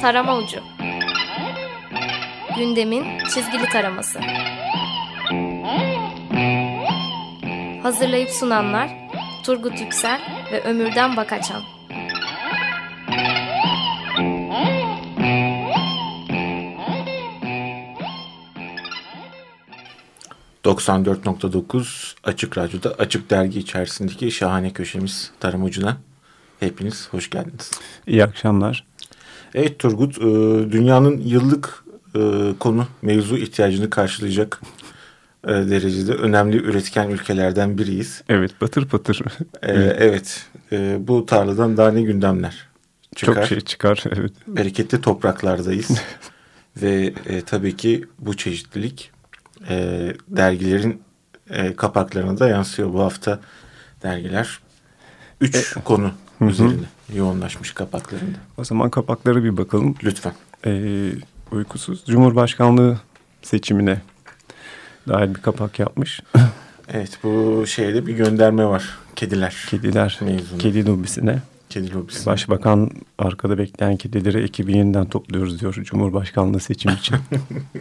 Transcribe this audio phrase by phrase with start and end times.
[0.00, 0.60] Tarama Ucu
[2.56, 4.20] Gündemin çizgili taraması
[7.82, 8.90] Hazırlayıp sunanlar
[9.44, 10.20] Turgut Yüksel
[10.52, 11.62] ve Ömürden Bakaçan
[20.64, 25.96] 94.9 Açık Radyo'da Açık Dergi içerisindeki şahane köşemiz Tarım Ucu'na
[26.60, 27.70] hepiniz hoş geldiniz.
[28.06, 28.89] İyi akşamlar.
[29.54, 30.22] Evet Turgut, e,
[30.72, 31.84] dünyanın yıllık
[32.14, 32.20] e,
[32.60, 34.60] konu mevzu ihtiyacını karşılayacak
[35.44, 38.22] e, derecede önemli üretken ülkelerden biriyiz.
[38.28, 39.22] Evet, patır patır.
[39.62, 40.46] Evet,
[40.98, 42.68] bu tarladan daha ne gündemler
[43.16, 43.34] çıkar.
[43.34, 44.32] Çok şey çıkar, evet.
[44.46, 45.90] Bereketli topraklardayız.
[46.82, 47.12] Ve
[47.46, 49.10] tabii ki bu çeşitlilik
[49.68, 51.02] e, dergilerin
[51.50, 52.92] e, kapaklarına da yansıyor.
[52.92, 53.40] Bu hafta
[54.02, 54.60] dergiler
[55.40, 56.12] üç e, konu
[56.44, 56.50] hı.
[56.50, 58.38] üzerine yoğunlaşmış kapaklarında.
[58.56, 59.94] O zaman kapaklara bir bakalım.
[60.04, 60.32] Lütfen.
[60.66, 61.12] E,
[61.52, 63.00] uykusuz Cumhurbaşkanlığı
[63.42, 64.00] seçimine
[65.08, 66.20] dair bir kapak yapmış.
[66.92, 68.98] Evet bu şeyde bir gönderme var.
[69.16, 69.66] Kediler.
[69.70, 70.18] Kediler.
[70.20, 70.58] Mevzunu.
[70.58, 71.42] Kedi lobisine.
[71.68, 72.26] Kedi lobisi.
[72.26, 77.16] Başbakan arkada bekleyen kedileri ekibi yeniden topluyoruz diyor Cumhurbaşkanlığı seçim için.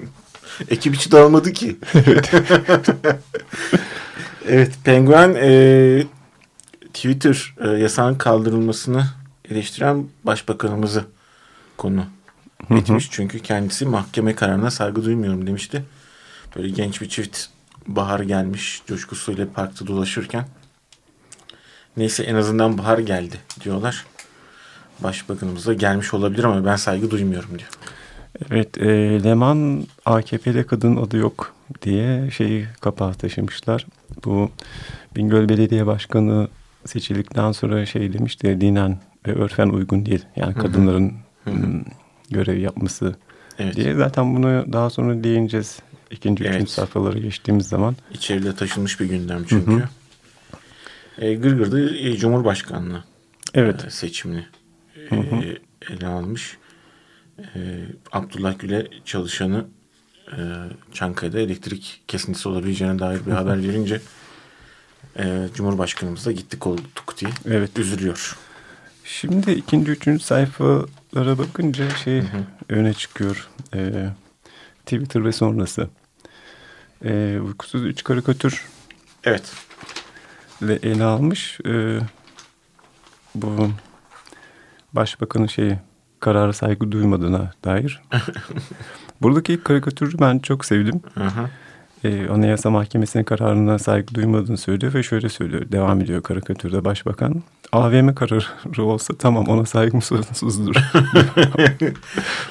[0.70, 1.78] Ekip içi dağılmadı ki.
[1.94, 2.32] Evet.
[4.48, 6.04] evet Penguen e,
[6.94, 9.06] Twitter e, yasağın kaldırılmasını
[9.50, 11.06] eleştiren başbakanımızı
[11.78, 12.06] konu
[12.70, 13.08] etmiş.
[13.12, 15.84] Çünkü kendisi mahkeme kararına saygı duymuyorum demişti.
[16.56, 17.46] Böyle genç bir çift
[17.88, 20.46] bahar gelmiş coşkusuyla parkta dolaşırken.
[21.98, 24.06] Neyse en azından bahar geldi diyorlar.
[25.00, 27.70] Başbakanımız da gelmiş olabilir ama ben saygı duymuyorum diyor.
[28.52, 28.88] Evet, e,
[29.24, 33.86] Leman AKP'de kadın adı yok diye şeyi kapağı taşımışlar.
[34.26, 34.52] Bu
[35.16, 36.48] Bingöl Belediye Başkanı
[36.86, 40.26] seçildikten sonra şey demişti dinen ve örfen uygun değil.
[40.36, 41.14] Yani kadınların
[41.44, 41.82] hı hı.
[42.30, 43.16] Görev yapması
[43.60, 43.76] evet.
[43.76, 43.96] diye.
[43.96, 45.80] Zaten bunu daha sonra değineceğiz.
[46.12, 46.56] İkinci, evet.
[46.56, 47.96] üçüncü sayfalara geçtiğimiz zaman.
[48.14, 49.72] İçeride taşınmış bir gündem çünkü.
[49.72, 51.26] Hı hı.
[51.26, 53.04] E, Gırgır'da e, Cumhurbaşkanlığı
[53.54, 53.86] evet.
[53.86, 54.46] e, seçimini
[55.12, 55.44] e, hı hı.
[55.90, 56.58] ele almış
[57.40, 59.66] e, Abdullah Gül'e çalışanı
[60.32, 60.40] e,
[60.94, 64.02] Çankaya'da elektrik kesintisi olabileceğine dair bir haber verince
[65.18, 67.80] e, Cumhurbaşkanımız da gittik olduk diye evet.
[67.80, 68.38] üzülüyor.
[69.04, 72.44] Şimdi ikinci, üçüncü sayfalara bakınca şey hı hı.
[72.70, 73.50] öne çıkıyor.
[73.74, 74.10] E,
[74.86, 75.90] Twitter ve sonrası.
[77.06, 78.66] E, uykusuz üç karikatür.
[79.24, 79.54] Evet.
[80.62, 81.60] Ile ele almış.
[81.66, 82.00] E,
[83.36, 83.72] bu
[84.94, 85.80] başbakanın şeyi
[86.20, 88.02] karara saygı duymadığına dair.
[89.22, 91.02] Buradaki karikatürü ben çok sevdim.
[92.04, 95.72] Ee, Anayasa Mahkemesi'nin kararına saygı duymadığını söylüyor ve şöyle söylüyor.
[95.72, 97.44] Devam ediyor karikatürde başbakan.
[97.72, 100.76] AVM kararı olsa tamam ona saygım sonsuzdur.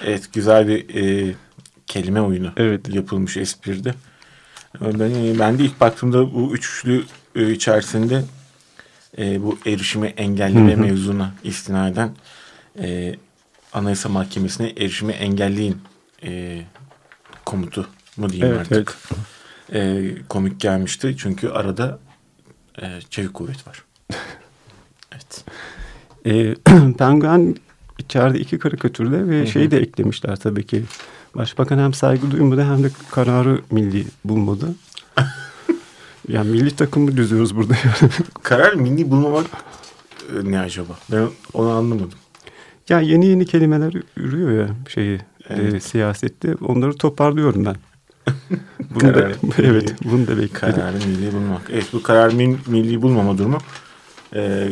[0.05, 1.35] evet güzel bir e,
[1.87, 2.95] kelime oyunu evet.
[2.95, 3.95] yapılmış espride.
[4.81, 7.05] Ben, ben de ilk baktığımda bu üçlü
[7.37, 8.25] e, içerisinde
[9.19, 12.11] e, bu erişimi engelleme mevzuna istinaden
[12.79, 13.15] e,
[13.73, 15.77] Anayasa Mahkemesi'ne erişimi engelleyin
[16.23, 16.63] e,
[17.45, 17.87] komutu
[18.17, 18.97] mu diyeyim evet, artık.
[19.11, 19.38] Evet.
[19.73, 21.99] E, komik gelmişti çünkü arada
[22.83, 23.85] e, çevik kuvvet var.
[25.13, 25.45] evet.
[26.27, 26.55] E,
[26.99, 27.57] Penguen
[27.99, 29.47] içeride iki karikatürde ve Hı -hı.
[29.47, 30.83] şeyi de eklemişler tabii ki.
[31.35, 34.75] Başbakan hem saygı duymadı hem de kararı milli bulmadı.
[36.29, 37.75] yani milli takımı düzüyoruz burada.
[38.43, 39.47] Karar milli bulmamak
[40.33, 40.99] e, ne acaba?
[41.13, 42.19] Ben onu anlamadım.
[42.89, 45.75] Ya yeni yeni kelimeler ürüyor ya şeyi e, evet.
[45.75, 46.55] e, siyasette.
[46.55, 47.77] Onları toparlıyorum ben.
[48.91, 50.75] bunu da, evet, bunu da bekledim.
[50.75, 51.63] Kararı milli bulmak.
[51.71, 52.33] Evet, bu karar
[52.67, 53.59] milli bulmama durumu.
[54.35, 54.69] Ee,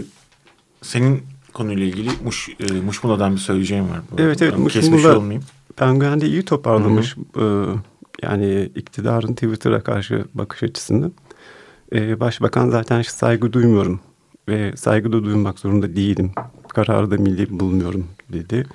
[0.83, 1.23] senin
[1.53, 4.01] konuyla ilgili Muş, e, Muşmula'dan bir söyleyeceğim var.
[4.11, 4.23] Bu.
[4.23, 4.59] Evet, evet.
[4.59, 5.41] Muşmula
[5.77, 7.17] Penguen'de iyi toparlamış.
[7.17, 7.75] Hı -hı.
[7.75, 7.79] Ee,
[8.23, 11.11] yani iktidarın Twitter'a karşı bakış açısını.
[11.93, 14.01] Ee, başbakan zaten saygı duymuyorum
[14.49, 16.33] ve saygı da duymak zorunda değilim
[16.77, 18.67] kararı da milli bulmuyorum dedi.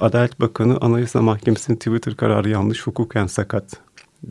[0.00, 3.76] Adalet Bakanı Anayasa Mahkemesi'nin Twitter kararı yanlış hukuken sakat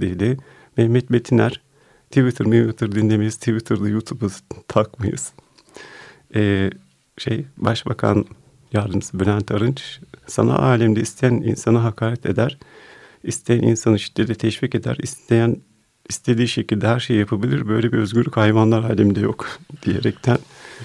[0.01, 0.37] dedi.
[0.77, 1.61] Mehmet Betiner
[2.09, 4.29] Twitter Twitter dinlemeyiz Twitter'da YouTube'u
[4.67, 5.33] takmayız.
[6.35, 6.69] Ee,
[7.17, 8.25] şey Başbakan
[8.73, 12.57] Yardımcısı Bülent Arınç sana alemde isteyen insana hakaret eder.
[13.23, 14.97] isteyen insanı şiddete teşvik eder.
[15.03, 15.57] isteyen
[16.09, 17.67] istediği şekilde her şeyi yapabilir.
[17.67, 19.47] Böyle bir özgürlük hayvanlar aleminde yok
[19.85, 20.37] diyerekten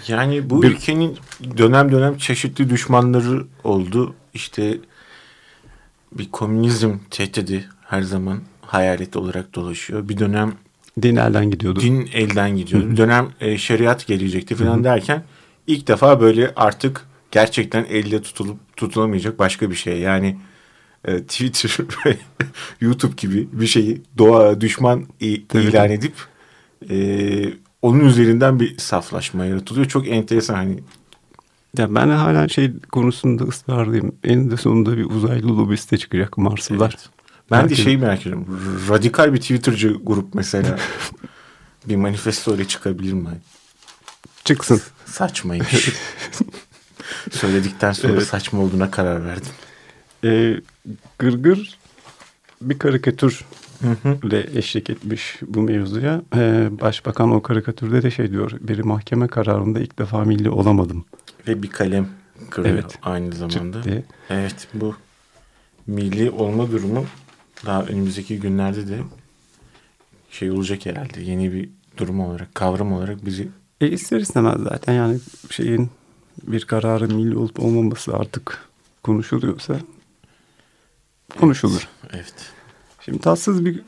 [0.09, 0.71] yani bu bir...
[0.71, 1.19] ülkenin
[1.59, 4.15] dönem dönem çeşitli düşmanları oldu.
[4.35, 4.79] İşte
[6.13, 10.09] bir komünizm tehdidi her zaman hayalet olarak dolaşıyor.
[10.09, 10.53] Bir dönem
[11.03, 11.81] din elden gidiyordu.
[11.81, 12.91] Din elden gidiyordu.
[12.91, 15.23] Bir dönem e, şeriat gelecekti falan derken
[15.67, 19.99] ilk defa böyle artık gerçekten elle tutulup tutulamayacak başka bir şey.
[19.99, 20.39] Yani
[21.05, 22.17] e, Twitter ve
[22.81, 26.15] YouTube gibi bir şeyi doğa düşman ilan edip
[26.91, 26.97] e,
[27.83, 29.87] onun üzerinden bir saflaşma yaratılıyor.
[29.87, 30.79] Çok enteresan hani
[31.79, 34.13] ya ben hala şey konusunda ısrarlıyım.
[34.25, 36.97] Eninde sonunda bir uzaylı lobiste çıkacak Marslılar.
[36.99, 37.18] Evet.
[37.51, 37.79] Ben Herkes...
[37.79, 38.61] de şeyi merak ediyorum.
[38.89, 40.79] Radikal bir Twitter'cı grup mesela
[41.89, 43.29] bir manifesto ile çıkabilir mi?
[44.45, 44.81] Çıksın.
[45.07, 45.89] Saçmaymış.
[47.31, 48.27] Söyledikten sonra evet.
[48.27, 49.53] saçma olduğuna karar verdim.
[50.25, 50.61] Ee,
[51.19, 51.79] Gırgır
[52.63, 53.45] bir karikatür
[54.23, 56.23] ile eşlik etmiş bu mevzuya.
[56.37, 58.53] Ee, başbakan o karikatürde de şey diyor.
[58.61, 61.05] Bir mahkeme kararında ilk defa milli olamadım.
[61.49, 62.09] Ve bir kalem
[62.51, 62.99] kırıyor evet.
[63.03, 63.83] aynı zamanda.
[63.83, 64.05] Çıktı.
[64.31, 64.95] Evet bu
[65.87, 67.07] milli olma durumu
[67.67, 68.99] daha önümüzdeki günlerde de
[70.31, 71.21] şey olacak herhalde.
[71.21, 73.49] Yeni bir durum olarak, kavram olarak bizi...
[73.81, 75.19] E ister istemez zaten yani
[75.51, 75.91] şeyin
[76.43, 78.69] bir kararı milli olup olmaması artık
[79.03, 79.81] konuşuluyorsa
[81.41, 81.89] konuşulur.
[82.03, 82.15] Evet.
[82.15, 82.35] evet.
[83.05, 83.81] Şimdi tatsız bir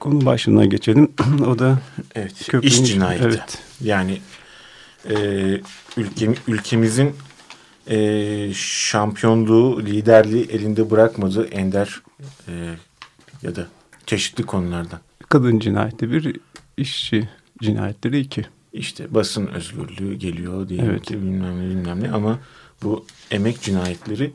[0.00, 1.12] konu başlığına geçelim.
[1.46, 1.78] o da
[2.14, 2.72] evet, köprünün...
[2.72, 3.24] iş cinayeti.
[3.24, 3.58] Evet.
[3.80, 4.20] Yani
[5.10, 5.14] e,
[5.96, 7.14] ülkem, ülkemizin
[7.86, 12.02] e, şampiyonluğu, liderliği elinde bırakmadığı ender
[12.48, 12.52] e,
[13.42, 13.68] ya da
[14.06, 15.00] çeşitli konulardan.
[15.28, 16.36] Kadın cinayeti bir,
[16.76, 17.28] işçi
[17.62, 18.46] cinayetleri iki.
[18.72, 21.02] İşte basın özgürlüğü geliyor diyelim evet.
[21.02, 22.38] ki bilmem ne bilmem ne ama
[22.82, 24.32] bu emek cinayetleri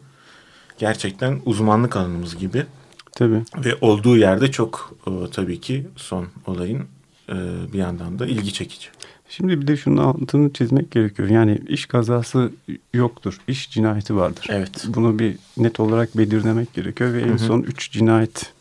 [0.78, 2.66] gerçekten uzmanlık alanımız gibi.
[3.12, 3.42] Tabii.
[3.66, 6.86] Ve olduğu yerde çok o, tabii ki son olayın
[7.30, 7.36] e,
[7.74, 8.88] bir yandan da ilgi çekici.
[9.30, 11.30] Şimdi bir de şunun altını çizmek gerekiyor.
[11.30, 12.52] Yani iş kazası
[12.94, 13.40] yoktur.
[13.48, 14.48] İş cinayeti vardır.
[14.50, 14.86] Evet.
[14.88, 17.32] Bunu bir net olarak belirlemek gerekiyor ve Hı-hı.
[17.32, 18.54] en son üç cinayet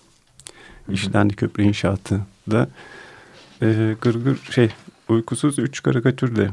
[0.88, 2.68] işlendi köprü inşaatı da.
[3.62, 4.70] E, gırgır şey
[5.08, 6.50] uykusuz üç karikatür de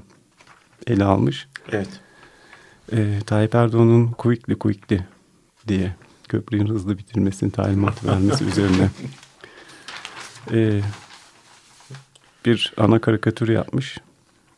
[0.88, 1.48] ele almış.
[1.72, 1.90] Evet.
[2.92, 5.06] E, Tayyip Erdoğan'ın kuvikli kuvikli
[5.68, 5.96] diye
[6.30, 8.90] köprünün hızlı bitirmesini talimat vermesi üzerine
[10.52, 10.82] e,
[12.46, 13.98] bir ana karikatür yapmış.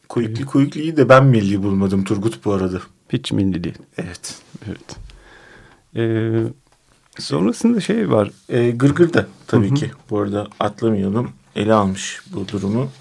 [0.10, 2.82] Kuyukli ee, Kuyukli'yi de ben milli bulmadım Turgut bu arada.
[3.10, 3.78] Hiç milli değil.
[3.98, 4.42] Evet.
[4.68, 4.96] Evet.
[5.96, 6.44] Ee,
[7.20, 8.32] sonrasında şey var.
[8.50, 9.76] Ee, Gırgır da tabii Hı -hı.
[9.76, 11.32] ki bu arada atlamayalım.
[11.56, 12.92] Ele almış bu durumu.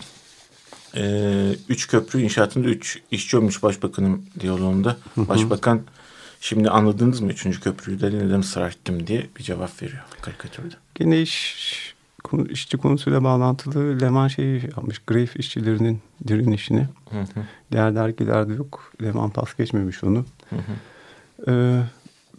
[0.96, 4.96] Ee, üç köprü inşaatında üç işçi olmuş başbakanın diyaloğunda.
[5.14, 5.28] Hı -hı.
[5.28, 5.80] Başbakan
[6.40, 10.74] şimdi anladınız mı üçüncü köprüyü de neden ısrar ettim diye bir cevap veriyor karikatürde.
[10.94, 11.94] Gene iş
[12.48, 14.98] işçi konusuyla bağlantılı Leman şeyi yapmış.
[15.06, 16.88] Greyf işçilerinin direnişini.
[17.10, 17.44] Hı hı.
[17.72, 18.92] Diğer dergilerde yok.
[19.02, 20.24] Leman pas geçmemiş onu.
[20.50, 20.72] Hı hı.
[21.50, 21.82] Ee,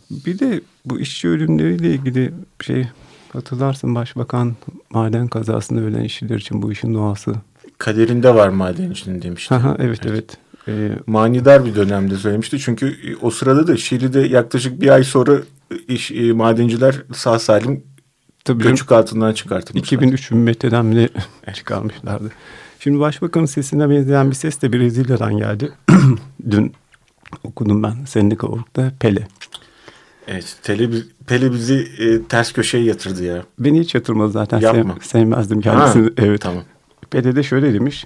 [0.10, 2.88] bir de bu işçi ölümleriyle ilgili şey
[3.34, 4.56] hatırlarsın başbakan
[4.90, 7.36] maden kazasında ölen işçiler için bu işin doğası.
[7.78, 9.54] Kaderinde var maden için demişti.
[9.54, 10.06] Aha, evet evet.
[10.08, 10.38] evet.
[10.68, 12.60] Ee, Manidar bir dönemde söylemişti.
[12.60, 15.38] Çünkü o sırada da Şili'de yaklaşık bir ay sonra
[15.88, 17.84] iş, e, madenciler sağ salim
[18.46, 19.98] Tabii Göçük altından çıkartılmışlar.
[19.98, 21.10] 2003 metreden bile
[21.54, 22.32] çıkarmışlardı.
[22.80, 25.72] Şimdi başbakanın sesine benzeyen bir ses de Brezilya'dan geldi.
[26.52, 26.74] Dün
[27.44, 29.28] okudum ben Sendika.org'da Pele.
[30.28, 30.90] Evet Pele,
[31.28, 33.44] Pele bizi e, ters köşeye yatırdı ya.
[33.60, 34.60] Beni hiç yatırmadı zaten.
[34.60, 34.94] Yapma.
[34.94, 36.04] Sev, sevmezdim kendisini.
[36.04, 36.42] Ha, evet.
[36.42, 36.64] Tamam.
[37.10, 38.06] Pele de şöyle demiş.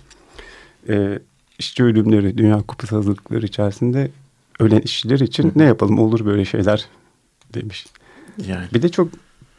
[0.90, 1.20] E,
[1.60, 4.12] işçi ölümleri, Dünya Kupası hazırlıkları içerisinde
[4.60, 5.52] ölen işçiler için Hı.
[5.56, 6.86] ne yapalım olur böyle şeyler
[7.54, 7.88] demiş.
[8.48, 8.66] Yani.
[8.74, 9.10] Bir de çok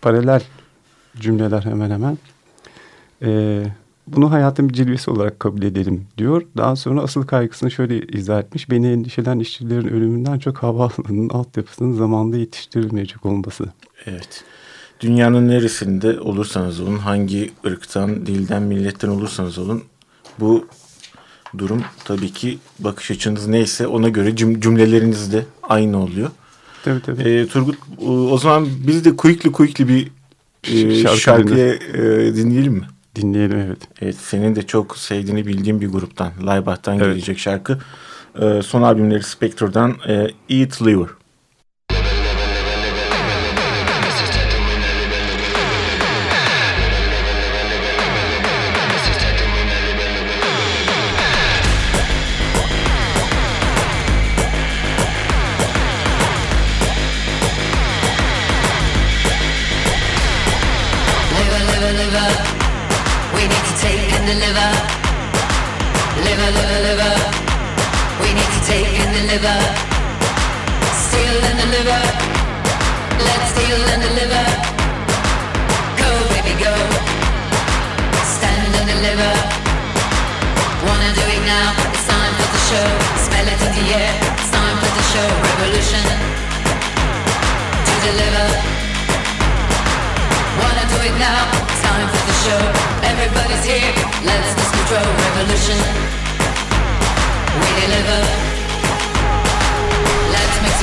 [0.03, 0.43] paralel
[1.21, 2.19] cümleler hemen hemen.
[3.23, 3.65] Ee,
[4.07, 6.43] bunu hayatın bir cilvesi olarak kabul edelim diyor.
[6.57, 8.71] Daha sonra asıl kaygısını şöyle izah etmiş.
[8.71, 13.65] Beni endişelen işçilerin ölümünden çok havaalanının altyapısının zamanında yetiştirilmeyecek olması.
[14.07, 14.45] Evet.
[15.01, 19.83] Dünyanın neresinde olursanız olun, hangi ırktan, dilden, milletten olursanız olun
[20.41, 20.67] bu
[21.59, 26.31] durum tabii ki bakış açınız neyse ona göre cümleleriniz de aynı oluyor.
[26.85, 27.23] Tabii tabii.
[27.23, 27.79] Ee, Turgut
[28.31, 30.11] o zaman biz de kuyuklu kuyuklu bir
[30.65, 32.01] e, Şarkı şarkıyı e,
[32.37, 32.87] dinleyelim mi?
[33.17, 33.79] Dinleyelim evet.
[34.01, 37.07] Evet senin de çok sevdiğini bildiğim bir gruptan Laybach'tan evet.
[37.07, 37.79] gelecek şarkı.
[38.41, 40.15] E, son albümleri Spectre'dan e,
[40.49, 41.09] Eat Liver.
[79.01, 79.33] Deliver.
[80.85, 81.73] Wanna do it now?
[81.89, 82.89] It's time for the show.
[83.17, 84.13] Smell it in the air.
[84.37, 86.05] It's time for the show, revolution
[87.89, 88.49] to deliver.
[90.61, 91.49] Wanna do it now?
[91.65, 92.63] It's time for the show.
[93.09, 93.95] Everybody's here.
[94.21, 95.81] Let's lose control, revolution.
[97.57, 98.60] We deliver.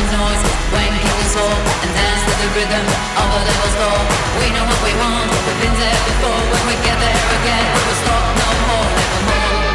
[0.08, 2.86] And to the rhythm
[3.20, 3.76] of devil's.
[4.40, 5.28] We know what we want.
[5.46, 6.42] We've been there before.
[6.52, 9.67] When we get there again, we will stop no more, nevermore.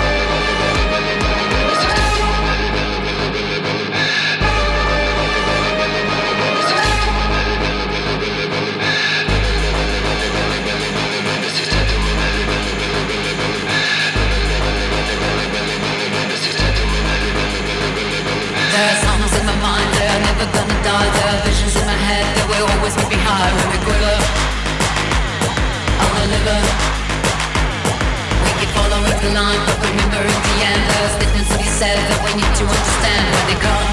[29.23, 32.53] The line, but remember in the end, there's statements to be said that we need
[32.59, 33.91] to understand when they come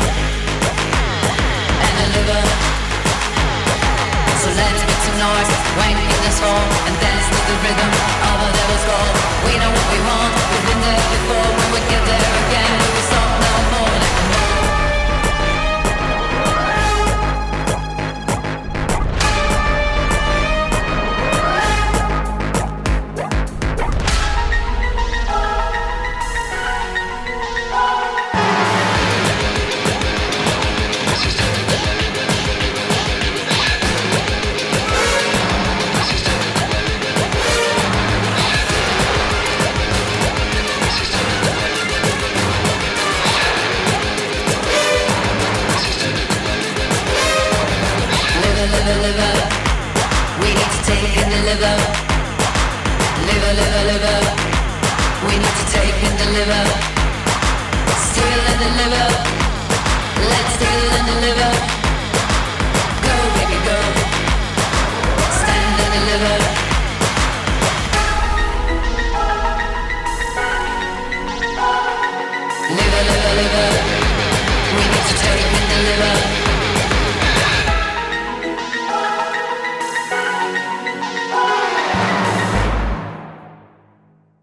[1.85, 2.41] and deliver.
[4.41, 7.91] So let's make some noise when kingdoms fall and dance to the rhythm
[8.25, 9.09] of a devil's call.
[9.45, 11.45] We know what we want, we've been there before.
[11.45, 13.18] When we get there again, we will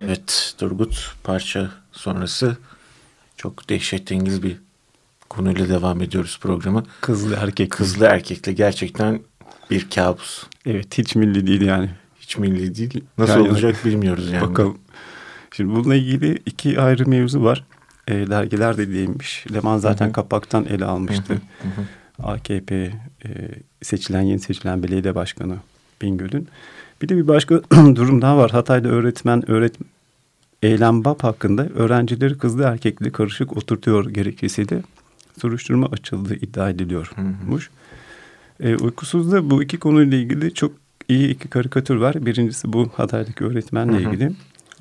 [0.06, 2.56] Evet Turgut parça sonrası
[3.36, 4.56] çok dehşetengiz bir
[5.28, 6.84] konuyla devam ediyoruz programı.
[7.00, 7.70] Kızlı erkek.
[7.70, 9.20] Kızlı erkekle gerçekten
[9.70, 10.44] bir kabus.
[10.66, 11.90] Evet hiç milli değil yani.
[12.20, 13.04] Hiç milli değil.
[13.18, 14.48] Nasıl Yani- olacak bilmiyoruz yani.
[14.48, 14.78] Bakalım.
[15.52, 17.64] Şimdi bununla ilgili iki ayrı mevzu var.
[18.08, 19.44] E, dergiler de değinmiş.
[19.54, 21.38] Leman zaten kapaktan ele almıştı.
[22.22, 22.74] AKP
[23.24, 23.28] e,
[23.82, 25.56] seçilen yeni seçilen belediye başkanı
[26.02, 26.48] Bingöl'ün.
[27.02, 28.50] Bir de bir başka durum daha var.
[28.50, 29.74] Hatay'da öğretmen öğret
[30.62, 34.82] eylem BAP hakkında öğrencileri kızlı erkekli karışık oturtuyor gerekçesiyle
[35.40, 37.70] soruşturma açıldığı iddia ediliyormuş.
[38.60, 40.72] E, uykusuzda bu iki konuyla ilgili çok
[41.08, 42.26] iyi iki karikatür var.
[42.26, 44.32] Birincisi bu Hatay'daki öğretmenle ilgili.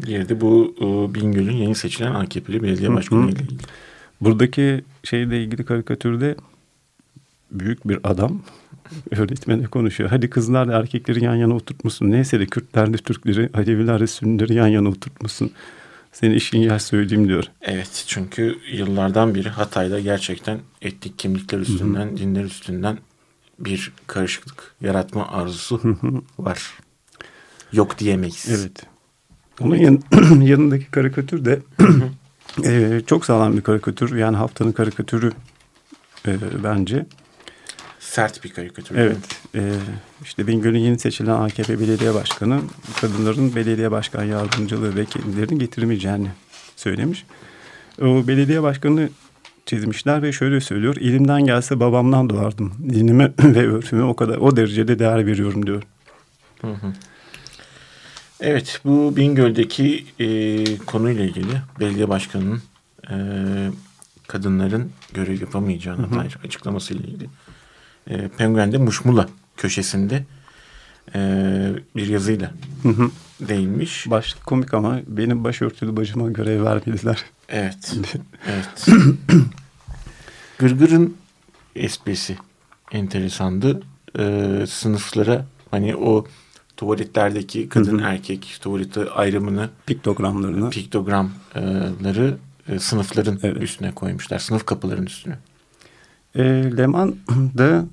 [0.06, 3.58] Diğeri de bu e, Bingöl'ün yeni seçilen AKP'li belediye başkanı ile ilgili.
[4.22, 6.36] Buradaki şeyle ilgili karikatürde
[7.60, 8.42] büyük bir adam
[9.12, 10.10] öğretmene konuşuyor.
[10.10, 12.12] Hadi kızlarla erkekleri yan yana oturtmuşsun.
[12.12, 15.52] Neyse de Kürtlerle Türkleri, Alevilerle Sünnileri yan yana oturtmuşsun.
[16.12, 17.44] Senin işin yer söyleyeyim diyor.
[17.62, 22.98] Evet çünkü yıllardan beri Hatay'da gerçekten etnik kimlikler üstünden, dinler üstünden
[23.60, 25.98] bir karışıklık yaratma arzusu
[26.40, 26.74] var.
[27.74, 28.48] Yok diyemeyiz.
[28.50, 28.84] Evet.
[29.62, 30.02] Onun yan,
[30.42, 31.60] yanındaki karikatür de
[32.66, 34.16] e, çok sağlam bir karikatür.
[34.16, 35.32] Yani haftanın karikatürü
[36.28, 37.06] e, bence.
[38.16, 38.96] Sert bir karikatür.
[38.96, 39.18] Evet.
[39.56, 39.72] E,
[40.24, 42.62] işte Bingöl'ün yeni seçilen AKP belediye başkanı
[43.02, 46.28] kadınların belediye başkan yardımcılığı ve kendilerini getirmeyeceğini
[46.76, 47.26] söylemiş.
[48.02, 49.10] O belediye başkanı
[49.66, 50.96] çizmişler ve şöyle söylüyor.
[50.96, 52.74] İlimden gelse babamdan doğardım.
[52.90, 55.84] Dinime ve örfüme o kadar o derecede değer veriyorum diyor.
[58.40, 62.62] Evet bu Bingöl'deki e, konuyla ilgili belediye başkanının
[63.10, 63.16] e,
[64.28, 67.30] kadınların görev yapamayacağına dair açıklamasıyla ilgili.
[68.10, 70.24] E, Penguen'de Muşmula köşesinde
[71.16, 71.20] e,
[71.96, 72.52] bir yazıyla
[73.42, 74.10] değinmiş.
[74.10, 77.26] Başlık komik ama benim başörtülü bacıma görev vermediler.
[77.50, 77.94] Evet.
[78.48, 78.88] evet.
[80.58, 81.18] Gırgır'ın
[81.76, 82.38] esprisi
[82.92, 83.82] enteresandı.
[84.20, 86.26] Ee, sınıflara hani o
[86.78, 90.70] tuvaletlerdeki kadın erkek tuvaleti ayrımını Piktogramlarını.
[90.70, 92.38] piktogramları
[92.70, 93.62] e, sınıfların Evet.
[93.64, 94.40] üstüne koymuşlar.
[94.40, 95.38] Sınıf kapılarının üstüne.
[96.36, 96.44] E,
[96.78, 97.16] Leman
[97.58, 97.86] da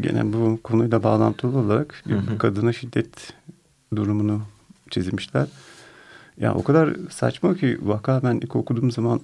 [0.00, 2.04] gene bu konuyla bağlantılı olarak
[2.38, 3.32] kadına şiddet
[3.96, 4.42] durumunu
[4.90, 5.46] çizmişler.
[6.40, 9.20] Ya o kadar saçma ki vaka ben ilk okuduğum zaman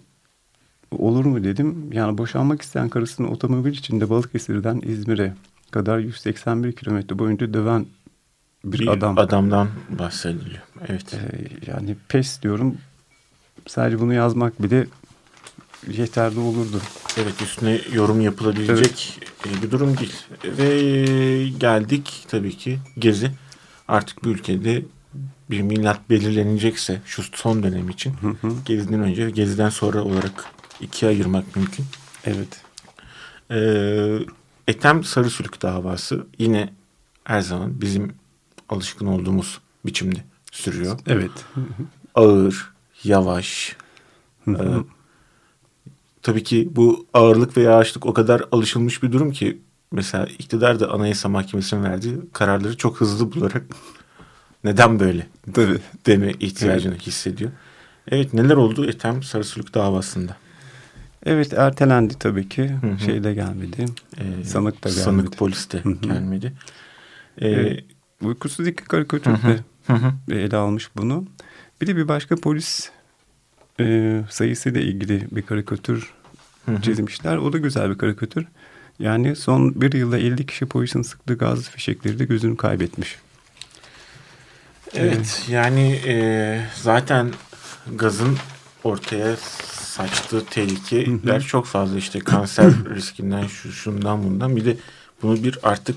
[0.90, 1.90] olur mu dedim.
[1.92, 5.34] Yani boşanmak isteyen karısını otomobil içinde Balıkesir'den İzmir'e
[5.70, 7.86] kadar 181 kilometre boyunca döven
[8.64, 9.18] bir, bir adam.
[9.18, 9.68] adamdan
[9.98, 10.62] bahsediliyor.
[10.88, 11.14] Evet.
[11.14, 12.76] Ee, yani pes diyorum.
[13.66, 14.86] Sadece bunu yazmak bile
[15.92, 16.80] yeterli olurdu.
[17.16, 19.62] Evet üstüne yorum yapılabilecek evet.
[19.62, 20.14] bir durum değil.
[20.44, 23.30] Ve geldik tabii ki Gezi.
[23.88, 24.82] Artık bu ülkede
[25.50, 28.52] bir milat belirlenecekse şu son dönem için hı hı.
[28.64, 30.44] Gezi'den önce Gezi'den sonra olarak
[30.80, 31.86] ikiye ayırmak mümkün.
[32.24, 32.60] Evet.
[33.50, 34.18] Ee,
[34.68, 36.72] Ethem Sarısülük davası yine
[37.24, 38.14] her zaman bizim
[38.68, 40.98] alışkın olduğumuz biçimde sürüyor.
[41.06, 41.30] Evet.
[42.14, 42.72] Ağır,
[43.04, 43.76] yavaş.
[44.44, 44.84] Hı hı.
[46.26, 49.58] Tabii ki bu ağırlık ve yavaşlık o kadar alışılmış bir durum ki
[49.92, 53.62] mesela iktidar da Anayasa Mahkemesi'nin verdiği kararları çok hızlı bularak
[54.64, 55.78] neden böyle Tabii.
[56.06, 57.06] deme ihtiyacını evet.
[57.06, 57.50] hissediyor.
[58.08, 60.36] Evet neler oldu Ethem Sarısülük davasında?
[61.26, 62.68] Evet ertelendi tabii ki.
[62.80, 62.98] Hı hı.
[62.98, 63.84] Şey de gelmedi.
[64.18, 65.04] Ee, sanık da gelmedi.
[65.04, 65.94] Sanık polis de hı hı.
[65.94, 66.52] gelmedi.
[67.38, 67.84] Ee, ee,
[68.22, 69.58] uykusuz iki karikatür de
[70.30, 71.24] ele almış bunu.
[71.80, 72.90] Bir de bir başka polis
[73.80, 76.15] e, sayısıyla ilgili bir karikatür.
[76.82, 77.36] Çizmişler.
[77.36, 78.46] O da güzel bir karikatür.
[78.98, 83.16] Yani son bir yılda 50 kişi polisin sıktığı gaz fişekleri de gözünü kaybetmiş.
[84.94, 87.30] Evet ee, yani e, zaten
[87.96, 88.36] gazın
[88.84, 89.36] ortaya
[89.72, 94.76] saçtığı tehlikeler çok fazla işte kanser riskinden şu şundan bundan bir de
[95.22, 95.96] bunu bir artık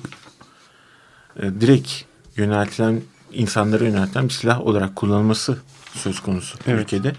[1.40, 1.92] e, direkt
[2.36, 3.02] yöneltilen
[3.34, 5.58] insanlara yöneltilen bir silah olarak kullanılması
[5.94, 6.82] söz konusu evet.
[6.82, 7.14] ülkede.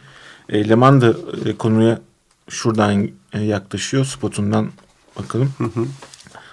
[0.49, 1.15] E, Leman da
[1.47, 2.01] e, konuya
[2.49, 3.09] şuradan
[3.39, 4.71] yaklaşıyor spotundan
[5.19, 5.53] bakalım.
[5.59, 5.87] Hı hı.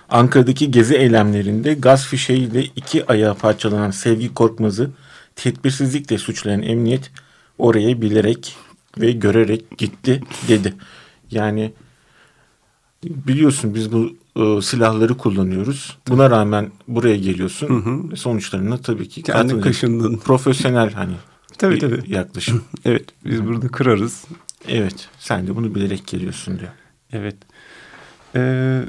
[0.10, 4.92] Ankara'daki gezi eylemlerinde gaz fişeğiyle iki ayağı parçalanan Sevgi Korkmaz'ı
[5.36, 7.12] tedbirsizlikle suçlayan emniyet
[7.58, 8.56] oraya bilerek
[8.98, 10.74] ve görerek gitti dedi.
[11.32, 11.74] Yani
[13.04, 15.98] biliyorsun biz bu e, silahları kullanıyoruz.
[16.08, 17.68] Buna rağmen buraya geliyorsun.
[17.68, 18.18] Hı hı.
[18.18, 20.18] Sonuçlarına tabii ki kendi kaşındın.
[20.18, 21.14] Profesyonel hani
[21.58, 22.02] tabii, tabii.
[22.08, 22.64] yaklaşım.
[22.86, 24.26] evet biz burada kırarız.
[24.68, 26.72] Evet sen de bunu bilerek geliyorsun diyor.
[27.12, 27.36] Evet.
[28.36, 28.84] Ee,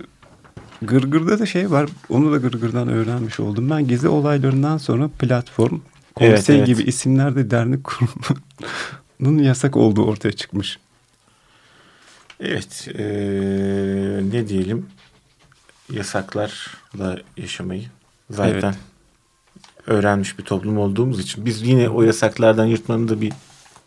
[0.83, 1.91] Gırgır'da da şey var.
[2.09, 3.71] Onu da Gırgır'dan öğrenmiş oldum.
[3.71, 5.81] Ben gezi olaylarından sonra platform,
[6.15, 6.67] konsey evet, evet.
[6.67, 10.79] gibi isimlerde dernek kurumunun yasak olduğu ortaya çıkmış.
[12.41, 12.89] Evet.
[12.99, 14.87] Ee, ne diyelim?
[15.93, 17.85] Yasaklarla yaşamayı
[18.31, 18.79] zaten evet.
[19.87, 23.33] öğrenmiş bir toplum olduğumuz için biz yine o yasaklardan yırtmanın da bir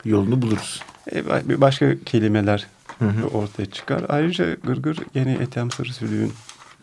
[0.06, 0.82] yolunu buluruz.
[1.14, 2.68] E, başka kelimeler
[3.00, 3.28] hı hı.
[3.28, 4.06] ortaya çıkar.
[4.10, 6.34] Ayrıca Gırgır yine Ethem Sarısülüğün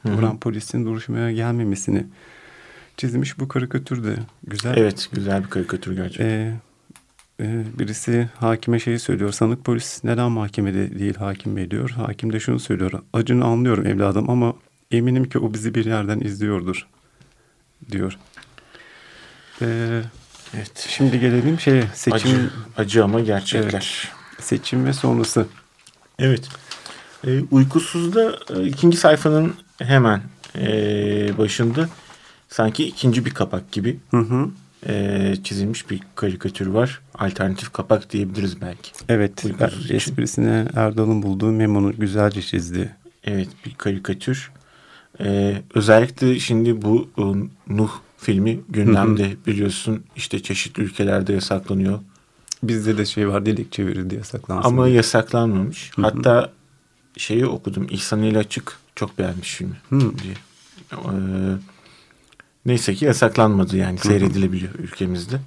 [0.05, 2.07] vuran polisin duruşmaya gelmemesini
[2.97, 3.39] çizmiş.
[3.39, 4.77] Bu karikatür de güzel.
[4.77, 6.61] Evet güzel bir karikatür gerçekten.
[7.41, 9.33] Ee, birisi hakime şeyi söylüyor.
[9.33, 11.91] Sanık polis neden mahkemede değil hakim bey diyor.
[11.91, 12.93] Hakim de şunu söylüyor.
[13.13, 14.55] Acını anlıyorum evladım ama
[14.91, 16.87] eminim ki o bizi bir yerden izliyordur
[17.91, 18.19] diyor.
[19.63, 20.03] Ee,
[20.57, 20.87] evet.
[20.89, 22.31] Şimdi gelelim şeye seçim.
[22.31, 23.71] Acı, acı ama gerçekler.
[23.73, 25.47] Evet, seçim ve sonrası.
[26.19, 26.49] Evet.
[27.27, 30.23] E, uykusuzda e, ikinci sayfanın hemen
[30.59, 30.69] e,
[31.39, 31.89] başında
[32.49, 34.51] sanki ikinci bir kapak gibi hı hı.
[34.87, 37.01] E, çizilmiş bir karikatür var.
[37.15, 38.91] Alternatif kapak diyebiliriz belki.
[39.09, 39.45] Evet.
[39.45, 42.97] Uykusuz esprisine Erdal'ın bulduğu memonu güzelce çizdi.
[43.25, 44.51] Evet bir karikatür.
[45.21, 47.23] E, özellikle şimdi bu e,
[47.75, 49.47] Nuh filmi gündemde hı hı.
[49.47, 52.01] biliyorsun işte çeşitli ülkelerde yasaklanıyor.
[52.63, 54.69] Bizde de şey var delik çevirildi yasaklansın.
[54.69, 54.97] Ama diye.
[54.97, 55.91] yasaklanmamış.
[55.97, 56.07] Hı hı.
[56.07, 56.53] Hatta
[57.17, 60.01] şeyi okudum İhsan ile Açık çok beğenmiş filmi hı.
[60.01, 60.35] diye.
[60.93, 61.09] Ee,
[62.67, 65.41] neyse ki yasaklanmadı yani seyredilebiliyor ülkemizde.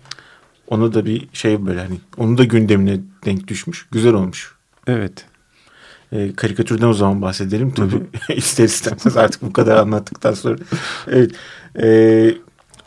[0.67, 3.87] Ona da bir şey böyle hani onu da gündemine denk düşmüş.
[3.91, 4.55] Güzel olmuş.
[4.87, 5.25] Evet.
[6.13, 8.01] Ee, karikatürden o zaman bahsedelim tabii.
[8.35, 10.57] ister istemez artık bu kadar anlattıktan sonra.
[11.07, 11.31] Evet.
[11.81, 12.35] Ee,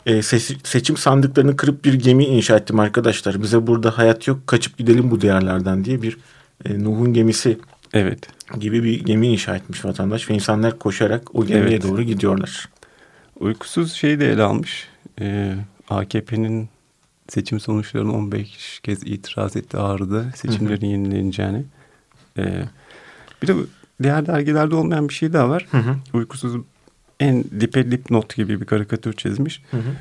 [0.05, 0.21] e,
[0.63, 3.41] seçim sandıklarını kırıp bir gemi inşa ettim arkadaşlar.
[3.41, 6.17] Bize burada hayat yok kaçıp gidelim bu diyarlardan diye bir
[6.65, 7.57] e, Nuh'un gemisi
[7.93, 8.27] evet.
[8.59, 11.83] gibi bir gemi inşa etmiş vatandaş ve insanlar koşarak o gemiye evet.
[11.83, 12.69] doğru gidiyorlar.
[13.39, 14.87] Uykusuz şeyi de ele almış.
[15.21, 15.55] Ee,
[15.89, 16.69] AKP'nin
[17.27, 21.63] seçim sonuçlarını 15 kez itiraz etti ağrıda seçimlerin yenileneceğini.
[22.37, 22.63] Ee,
[23.41, 23.53] bir de
[24.03, 25.67] diğer dergilerde olmayan bir şey daha var.
[25.71, 25.95] Hı hı.
[26.13, 26.61] Uykusuz
[27.19, 29.61] en dipe dip not gibi bir karikatür çizmiş.
[29.71, 29.95] Hı hı.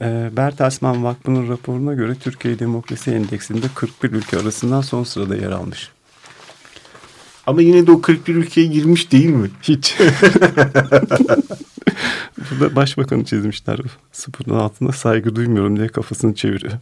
[0.00, 5.90] E, Bertelsmann Vakfı'nın raporuna göre Türkiye Demokrasi Endeksinde 41 ülke arasından son sırada yer almış.
[7.46, 9.50] Ama yine de o 41 ülkeye girmiş değil mi?
[9.62, 9.96] Hiç.
[12.50, 13.80] Burada başbakanı çizmişler.
[14.12, 16.72] Sıfırın altında saygı duymuyorum diye kafasını çeviriyor.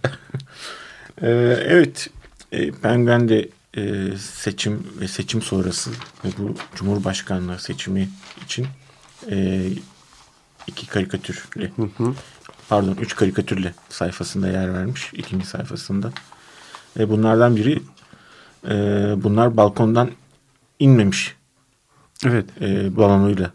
[1.22, 1.28] ee,
[1.66, 2.10] evet.
[2.52, 5.90] E, Penguin de e, seçim ve seçim sonrası
[6.24, 8.08] ve bu Cumhurbaşkanlığı seçimi
[8.44, 8.66] için
[9.30, 9.68] e,
[10.66, 12.14] iki karikatürle hı hı.
[12.68, 16.12] pardon üç karikatürle sayfasında yer vermiş ikinci sayfasında.
[16.98, 17.82] E, bunlardan biri
[18.68, 18.74] e,
[19.16, 20.10] bunlar balkondan
[20.78, 21.36] inmemiş.
[22.26, 22.46] Evet.
[22.60, 23.52] E, balonuyla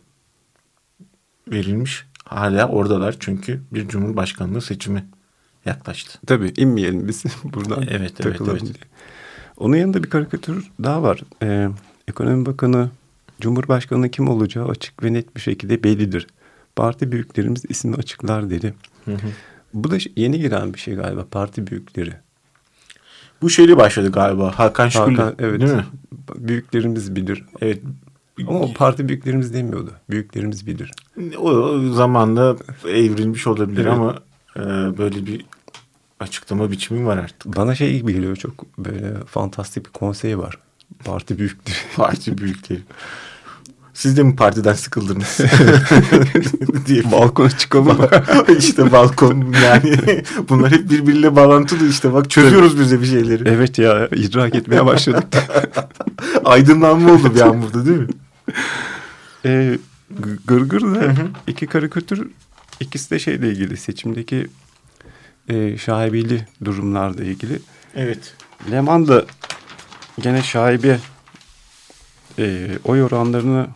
[1.48, 2.06] verilmiş.
[2.26, 5.06] Hala oradalar çünkü bir cumhurbaşkanlığı seçimi
[5.66, 6.20] yaklaştı.
[6.28, 8.76] Tabii inmeyelim biz buradan evet, takılalım evet, evet.
[8.76, 8.92] diye.
[9.58, 11.22] Onun yanında bir karikatür daha var.
[11.44, 11.70] Ee,
[12.08, 12.90] Ekonomi Bakanı
[13.42, 16.28] Cumhurbaşkanı kim olacağı açık ve net bir şekilde bellidir.
[16.76, 18.74] Parti büyüklerimiz ismi açıklar dedi.
[19.06, 19.28] Hı hı.
[19.74, 22.14] Bu da yeni giren bir şey galiba parti büyükleri.
[23.42, 25.62] Bu şeyle başladı galiba Hakan Şükür'le evet.
[25.62, 25.86] değil mi?
[26.36, 27.44] Büyüklerimiz bilir.
[27.62, 27.82] Evet.
[28.48, 29.92] Ama o parti büyüklerimiz demiyordu.
[30.10, 30.92] Büyüklerimiz bilir.
[31.38, 32.56] O zamanda
[32.88, 33.94] evrilmiş olabilir evet.
[33.94, 34.20] ama
[34.56, 34.62] e,
[34.98, 35.46] böyle bir
[36.20, 37.58] açıklama biçimi var artık.
[37.58, 40.58] Bana şey gibi geliyor çok böyle fantastik bir konsey var.
[41.04, 41.86] Parti büyüktür.
[41.96, 42.82] Parti büyükleri.
[43.98, 45.38] Siz de mi partiden sıkıldınız?
[46.86, 47.12] diye.
[47.12, 48.10] Balkona çıkalım mı?
[48.58, 50.24] İşte balkon yani.
[50.50, 52.14] Bunlar hep birbiriyle bağlantılı işte.
[52.14, 53.50] Bak çözüyoruz bize bir şeyleri.
[53.50, 55.28] Evet ya idrak etmeye başladık.
[56.46, 58.08] Aydınlanma oldu bir an burada değil mi?
[59.46, 59.78] Ee,
[60.48, 61.14] Gırgır da
[61.48, 62.28] iki karikatür
[62.80, 64.48] ikisi de şeyle ilgili seçimdeki
[65.50, 67.60] e, şaibeli durumlarla ilgili.
[67.96, 68.34] Evet.
[68.72, 69.26] Leman da
[70.22, 71.00] gene şaibe
[72.40, 73.68] e, oy oranlarını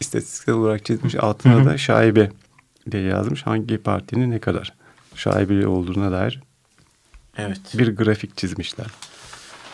[0.00, 1.14] istatistiksel olarak çizmiş.
[1.14, 2.30] Altına da şaibe
[2.90, 3.42] diye yazmış.
[3.42, 4.72] Hangi partinin ne kadar
[5.14, 6.40] şaibeli olduğuna dair
[7.38, 7.60] evet.
[7.74, 8.86] bir grafik çizmişler.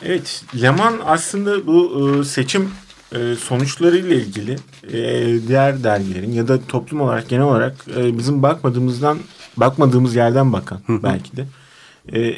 [0.03, 2.71] Evet, Leman aslında bu e, seçim
[3.13, 4.57] e, sonuçlarıyla ilgili
[4.93, 9.19] e, diğer dergilerin ya da toplum olarak genel olarak bizim bakmadığımızdan
[9.57, 11.47] bakmadığımız yerden bakan belki de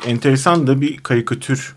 [0.06, 1.76] enteresan da bir karikatür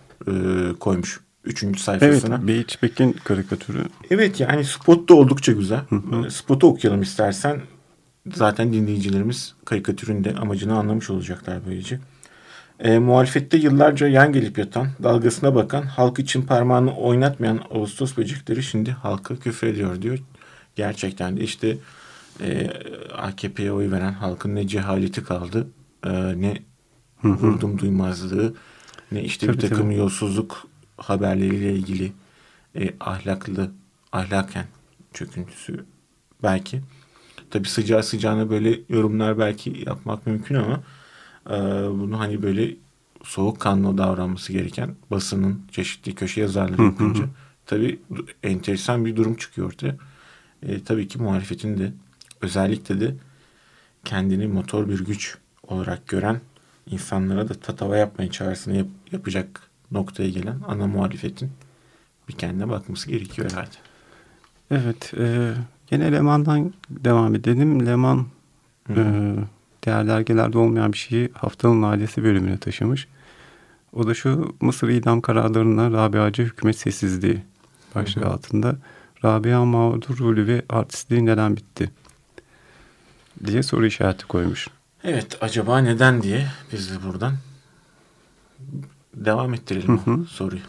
[0.80, 1.20] koymuş.
[1.46, 2.36] Üçüncü sayfasına.
[2.36, 3.86] Evet, Beyiçbek'in karikatürü.
[4.12, 5.80] Evet yani spot da oldukça güzel.
[6.30, 7.62] Spotu okuyalım istersen.
[8.34, 12.00] Zaten dinleyicilerimiz karikatürün de amacını anlamış olacaklar böylece.
[12.80, 18.92] E, muhalefette yıllarca yan gelip yatan, dalgasına bakan, halk için parmağını oynatmayan Ağustos böcekleri şimdi
[18.92, 20.20] halka küfrediyor diyor.
[20.76, 21.78] Gerçekten de işte
[22.42, 22.70] e,
[23.18, 25.68] AKP'ye oy veren halkın ne cehaleti kaldı,
[26.06, 26.58] e, ne
[27.24, 28.54] vurdum duymazlığı,
[29.12, 29.96] ne işte tabii, bir takım tabii.
[29.96, 30.68] yolsuzluk
[31.02, 32.12] haberleriyle ilgili
[32.76, 33.72] e, ahlaklı,
[34.12, 34.66] ahlaken
[35.14, 35.86] çöküntüsü
[36.44, 36.82] belki.
[37.50, 40.84] Tabi sıcağı sıcağına böyle yorumlar belki yapmak mümkün ama
[41.50, 41.58] e,
[42.00, 42.76] bunu hani böyle
[43.24, 47.26] soğukkanlı davranması gereken basının çeşitli köşe yazarları yapınca
[47.66, 48.00] tabi
[48.44, 49.96] enteresan bir durum çıkıyor ortaya.
[50.64, 51.92] E, tabii ki muhalefetin de
[52.42, 53.16] özellikle de
[54.06, 55.38] kendini motor bir güç
[55.68, 56.42] olarak gören
[56.88, 61.52] insanlara da tatava yapmaya çağrısını yap, yapacak noktaya gelen ana muhalefetin
[62.30, 63.76] bir kendine bakması gerekiyor herhalde.
[64.72, 65.14] Evet.
[65.18, 65.54] E,
[65.88, 67.86] gene Leman'dan devam edelim.
[67.86, 68.26] Leman
[68.90, 69.34] e,
[69.84, 73.08] diğer dergilerde olmayan bir şeyi haftanın ailesi bölümüne taşımış.
[73.94, 77.42] O da şu Mısır idam kararlarına Rabia'cı hükümet sessizliği
[77.96, 78.76] başlığı altında.
[79.26, 81.92] Rabia mağdur rolü ve artistliği neden bitti?
[83.46, 84.68] diye soru işareti koymuş.
[85.04, 87.34] Evet acaba neden diye biz de buradan
[89.16, 90.26] devam ettirelim hı hı.
[90.26, 90.62] soruyu.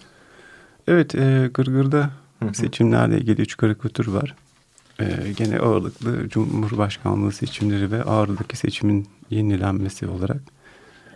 [0.89, 2.55] Evet e, Gırgır'da hı hı.
[2.55, 4.35] seçimlerle ilgili üç karikatür var.
[5.01, 10.41] E, gene ağırlıklı Cumhurbaşkanlığı seçimleri ve Ağrı'daki seçimin yenilenmesi olarak.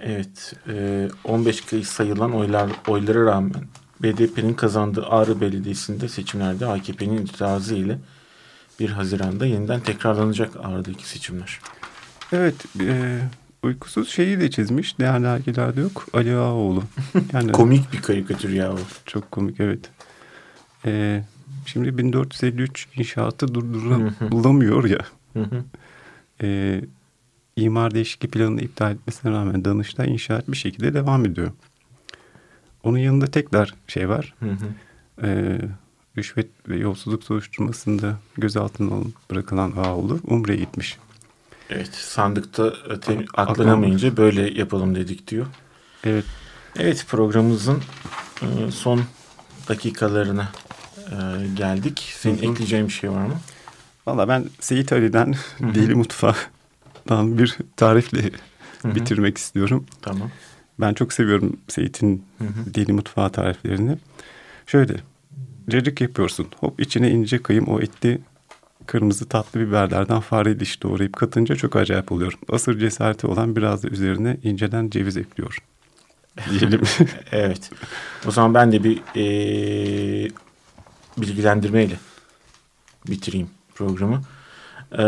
[0.03, 3.65] Evet e, 15 kayıt sayılan oylar oylara rağmen
[4.03, 7.99] BDP'nin kazandığı Ağrı Belediyesi'nde seçimlerde AKP'nin itirazı ile
[8.81, 11.61] 1 Haziran'da yeniden tekrarlanacak Ağrı'daki seçimler.
[12.33, 13.21] Evet, e,
[13.62, 14.99] uykusuz şeyi de çizmiş.
[14.99, 16.07] Diğer dergilerde yok.
[16.12, 16.83] Ali Ağaoğlu.
[17.33, 18.79] Yani, komik bir karikatür ya o.
[19.07, 19.90] Çok komik evet.
[20.85, 21.23] Ee,
[21.66, 25.07] şimdi 1453 inşaatı durdurulamıyor ya.
[26.42, 26.81] ee,
[27.57, 31.51] imar değişikliği planını iptal etmesine rağmen Danıştay inşaat bir şekilde devam ediyor.
[32.83, 34.35] Onun yanında tekrar şey var.
[35.23, 35.61] Ee,
[36.19, 40.99] rüşvet ve yolsuzluk soruşturmasında gözaltına bırakılan Ağaoğlu Umre'ye gitmiş.
[41.70, 45.46] Evet sandıkta te- aklanamayınca böyle yapalım dedik diyor.
[46.05, 46.24] Evet.
[46.79, 47.83] Evet programımızın
[48.42, 49.02] e, son
[49.68, 50.48] dakikalarına
[51.11, 51.16] e,
[51.55, 52.14] geldik.
[52.18, 52.52] Senin Hı-hı.
[52.52, 53.35] ekleyeceğin bir şey var mı?
[54.07, 55.74] Valla ben Seyit Ali'den Hı-hı.
[55.74, 58.22] Deli Mutfağı'dan bir tarifle
[58.83, 58.94] Hı-hı.
[58.94, 59.87] bitirmek istiyorum.
[60.02, 60.31] Tamam.
[60.81, 62.24] Ben çok seviyorum Seyit'in
[62.66, 63.98] Deli Mutfağı tariflerini.
[64.66, 64.94] Şöyle
[65.68, 66.46] cacık yapıyorsun.
[66.61, 68.20] Hop içine ince kıyım o etli
[68.87, 72.38] kırmızı tatlı biberlerden fare diş doğrayıp katınca çok acayip oluyor.
[72.49, 75.59] Asır cesareti olan biraz da üzerine inceden ceviz ekliyor.
[76.51, 76.81] diyelim.
[77.33, 77.70] evet.
[78.27, 80.31] O zaman ben de bir e,
[81.18, 81.96] bilgilendirmeyle
[83.09, 84.20] bitireyim programı.
[84.92, 84.99] E,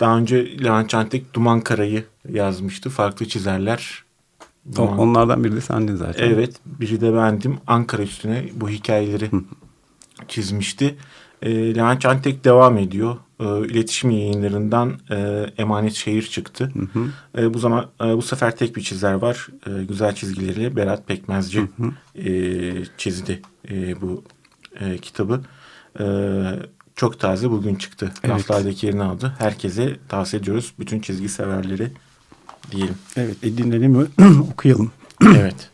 [0.00, 2.90] daha önce Levent Çantek Duman Kara'yı yazmıştı.
[2.90, 4.04] Farklı çizerler.
[4.76, 4.98] Duman...
[4.98, 6.30] Onlardan biri de sendin zaten.
[6.30, 6.56] Evet.
[6.66, 7.58] Biri de bendim.
[7.66, 9.30] Ankara üstüne bu hikayeleri
[10.28, 10.96] çizmişti.
[11.44, 13.16] E, Levent Çantek devam ediyor.
[13.40, 16.72] E, iletişim yayınlarından e, Emanet Şehir çıktı.
[16.74, 17.08] Hı hı.
[17.42, 19.48] E, bu zaman e, bu sefer tek bir çizer var.
[19.66, 22.20] E, güzel çizgileriyle Berat Pekmezci hı hı.
[22.28, 24.24] E, çizdi e, bu
[24.80, 25.40] e, kitabı.
[26.00, 26.04] E,
[26.96, 28.12] çok taze bugün çıktı.
[28.24, 28.34] Evet.
[28.34, 29.34] Raflardaki yerini aldı.
[29.38, 30.72] Herkese tavsiye ediyoruz.
[30.78, 31.92] Bütün çizgi severleri
[32.70, 32.94] diyelim.
[33.16, 34.08] Evet e, dinleyelim
[34.52, 34.92] okuyalım.
[35.36, 35.70] evet.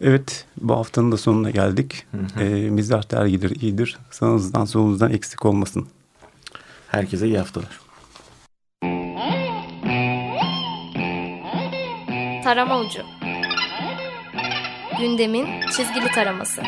[0.00, 2.06] Evet bu haftanın da sonuna geldik.
[2.10, 2.44] Hı hı.
[2.44, 3.98] E, mizah dergidir iyidir.
[4.10, 5.88] Sağınızdan solunuzdan eksik olmasın.
[6.88, 7.80] Herkese iyi haftalar.
[12.44, 13.02] Tarama Ucu
[15.00, 16.62] Gündemin çizgili taraması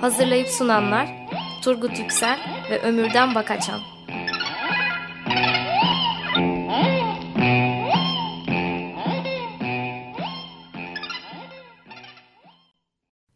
[0.00, 1.08] Hazırlayıp sunanlar
[1.62, 2.38] Turgut Yüksel
[2.70, 3.80] ve Ömürden Bakaçan